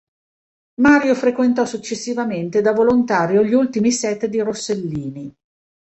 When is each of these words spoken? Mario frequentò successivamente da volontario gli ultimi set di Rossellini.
Mario 0.81 1.13
frequentò 1.13 1.63
successivamente 1.63 2.61
da 2.61 2.71
volontario 2.71 3.43
gli 3.43 3.53
ultimi 3.53 3.91
set 3.91 4.25
di 4.25 4.39
Rossellini. 4.41 5.31